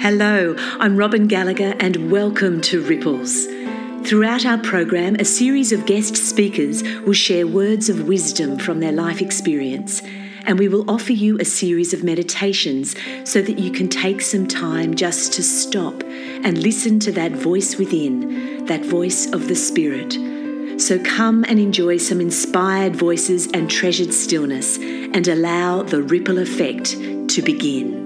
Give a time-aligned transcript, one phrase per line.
[0.00, 3.44] Hello, I'm Robin Gallagher, and welcome to Ripples.
[4.08, 8.92] Throughout our program, a series of guest speakers will share words of wisdom from their
[8.92, 10.00] life experience,
[10.46, 14.48] and we will offer you a series of meditations so that you can take some
[14.48, 20.14] time just to stop and listen to that voice within, that voice of the Spirit.
[20.80, 26.92] So come and enjoy some inspired voices and treasured stillness, and allow the ripple effect
[26.92, 27.99] to begin.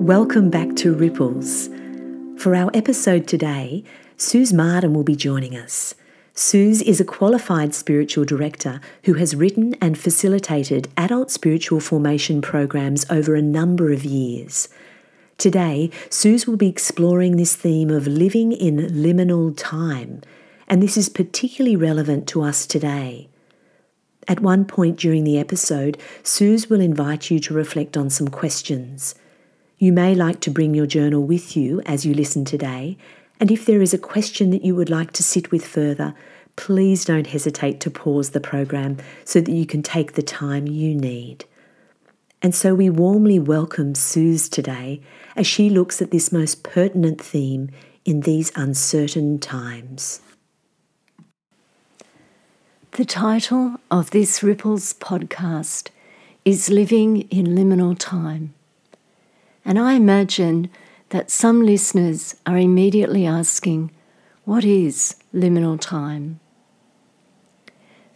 [0.00, 1.68] Welcome back to Ripples.
[2.38, 3.84] For our episode today,
[4.16, 5.94] Suze Martin will be joining us.
[6.32, 13.04] Suze is a qualified spiritual director who has written and facilitated adult spiritual formation programs
[13.10, 14.70] over a number of years.
[15.36, 20.22] Today, Suze will be exploring this theme of living in liminal time,
[20.66, 23.28] and this is particularly relevant to us today.
[24.26, 29.14] At one point during the episode, Suze will invite you to reflect on some questions.
[29.82, 32.98] You may like to bring your journal with you as you listen today,
[33.40, 36.14] and if there is a question that you would like to sit with further,
[36.54, 40.94] please don't hesitate to pause the program so that you can take the time you
[40.94, 41.46] need.
[42.42, 45.00] And so we warmly welcome Suze today
[45.34, 47.70] as she looks at this most pertinent theme
[48.04, 50.20] in these uncertain times.
[52.90, 55.88] The title of this Ripples podcast
[56.44, 58.52] is Living in Liminal Time.
[59.64, 60.70] And I imagine
[61.10, 63.90] that some listeners are immediately asking,
[64.44, 66.40] What is liminal time?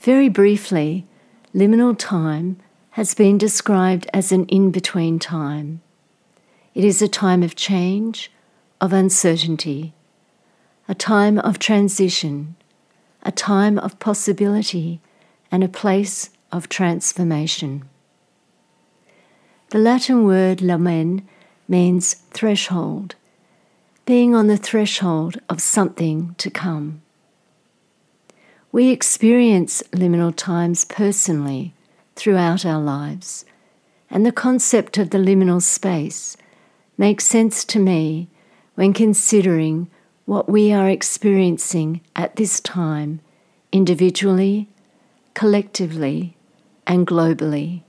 [0.00, 1.06] Very briefly,
[1.54, 2.58] liminal time
[2.90, 5.80] has been described as an in between time.
[6.74, 8.30] It is a time of change,
[8.80, 9.94] of uncertainty,
[10.88, 12.56] a time of transition,
[13.22, 15.00] a time of possibility,
[15.50, 17.84] and a place of transformation.
[19.70, 21.26] The Latin word lumen
[21.68, 23.14] means threshold,
[24.06, 27.02] being on the threshold of something to come.
[28.72, 31.74] We experience liminal times personally
[32.16, 33.44] throughout our lives,
[34.10, 36.36] and the concept of the liminal space
[36.98, 38.28] makes sense to me
[38.74, 39.88] when considering
[40.26, 43.20] what we are experiencing at this time,
[43.72, 44.68] individually,
[45.34, 46.36] collectively,
[46.86, 47.82] and globally.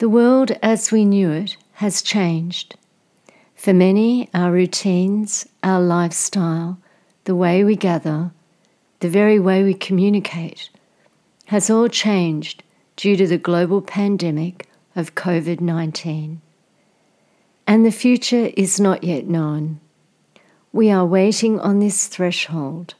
[0.00, 2.74] The world as we knew it has changed.
[3.54, 6.78] For many, our routines, our lifestyle,
[7.24, 8.30] the way we gather,
[9.00, 10.70] the very way we communicate,
[11.48, 12.62] has all changed
[12.96, 16.40] due to the global pandemic of COVID 19.
[17.66, 19.80] And the future is not yet known.
[20.72, 22.94] We are waiting on this threshold.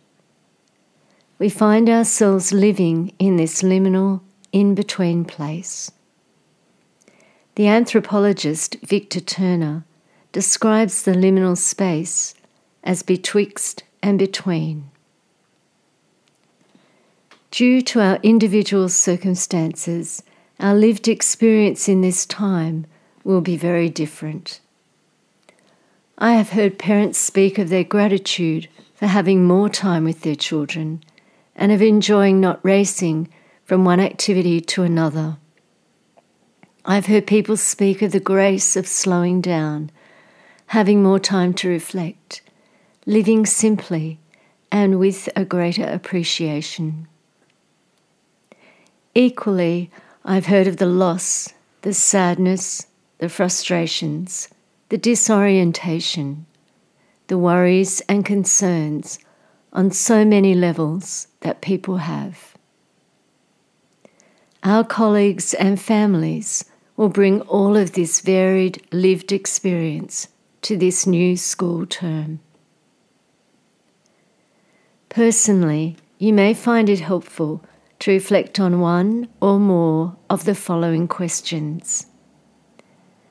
[1.38, 4.20] We find ourselves living in this liminal,
[4.52, 5.90] in between place.
[7.60, 9.84] The anthropologist Victor Turner
[10.32, 12.34] describes the liminal space
[12.82, 14.90] as betwixt and between.
[17.50, 20.22] Due to our individual circumstances,
[20.58, 22.86] our lived experience in this time
[23.24, 24.60] will be very different.
[26.16, 31.04] I have heard parents speak of their gratitude for having more time with their children
[31.54, 33.28] and of enjoying not racing
[33.66, 35.36] from one activity to another.
[36.84, 39.90] I've heard people speak of the grace of slowing down,
[40.68, 42.40] having more time to reflect,
[43.04, 44.18] living simply
[44.72, 47.06] and with a greater appreciation.
[49.14, 49.90] Equally,
[50.24, 51.52] I've heard of the loss,
[51.82, 52.86] the sadness,
[53.18, 54.48] the frustrations,
[54.88, 56.46] the disorientation,
[57.26, 59.18] the worries and concerns
[59.72, 62.56] on so many levels that people have.
[64.62, 66.66] Our colleagues and families
[66.96, 70.28] will bring all of this varied lived experience
[70.62, 72.40] to this new school term.
[75.08, 77.64] Personally, you may find it helpful
[78.00, 82.06] to reflect on one or more of the following questions.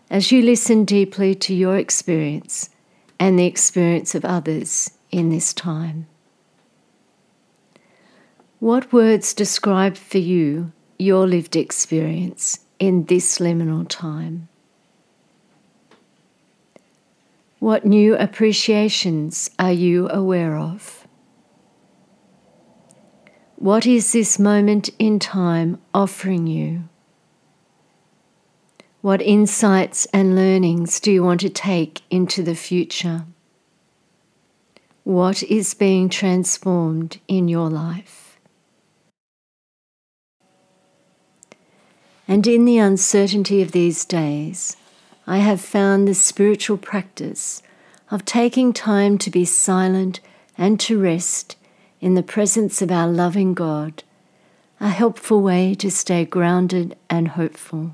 [0.09, 2.71] As you listen deeply to your experience
[3.19, 6.07] and the experience of others in this time,
[8.57, 14.50] what words describe for you your lived experience in this liminal time?
[17.60, 21.07] What new appreciations are you aware of?
[23.56, 26.84] What is this moment in time offering you?
[29.01, 33.25] What insights and learnings do you want to take into the future?
[35.04, 38.28] What is being transformed in your life?
[42.29, 44.77] And in the uncertainty of these days,
[45.25, 47.63] I have found the spiritual practice
[48.11, 50.19] of taking time to be silent
[50.55, 51.55] and to rest
[51.99, 54.03] in the presence of our loving God
[54.79, 57.93] a helpful way to stay grounded and hopeful.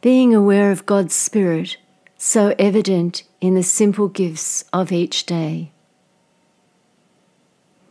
[0.00, 1.76] Being aware of God's Spirit,
[2.16, 5.72] so evident in the simple gifts of each day.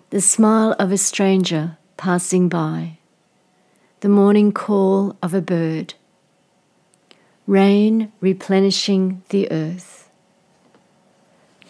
[0.10, 2.98] The smile of a stranger passing by,
[4.06, 5.96] the morning call of a bird,
[7.48, 10.12] rain replenishing the earth,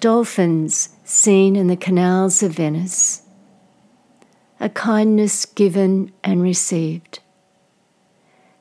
[0.02, 3.22] dolphins seen in the canals of Venice
[4.60, 7.22] a kindness given and received,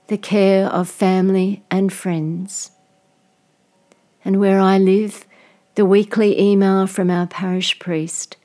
[0.07, 2.71] the care of family and friends.
[4.25, 5.27] And where I live,
[5.75, 8.37] the weekly email from our parish priest,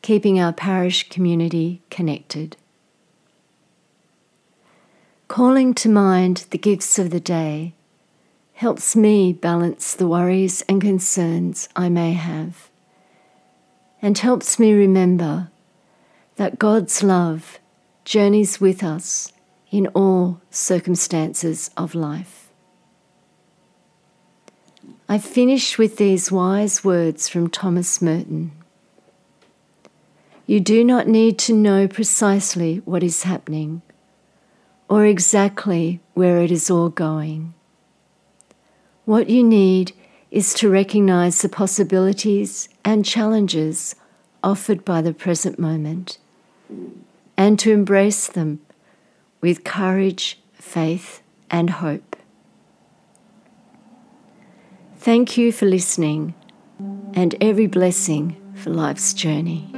[0.00, 2.56] keeping our parish community connected.
[5.28, 7.74] Calling to mind the gifts of the day
[8.54, 12.70] helps me balance the worries and concerns I may have,
[14.00, 15.50] and helps me remember
[16.36, 17.58] that God's love
[18.06, 19.34] journeys with us
[19.70, 22.48] in all circumstances of life.
[25.10, 28.52] I finish with these wise words from Thomas Merton.
[30.46, 33.82] You do not need to know precisely what is happening
[34.88, 37.54] or exactly where it is all going.
[39.04, 39.92] What you need
[40.30, 43.94] is to recognize the possibilities and challenges
[44.42, 46.18] offered by the present moment
[47.36, 48.60] and to embrace them
[49.40, 52.16] with courage, faith, and hope.
[54.96, 56.34] Thank you for listening
[57.14, 59.77] and every blessing for life's journey.